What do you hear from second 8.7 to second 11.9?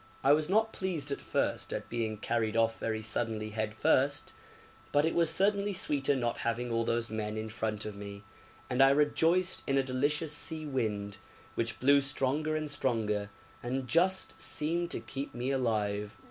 I rejoiced in a delicious sea wind, which